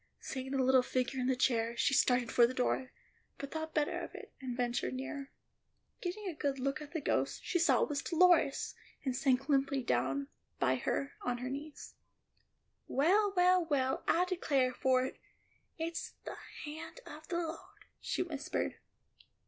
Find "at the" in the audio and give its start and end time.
6.81-6.99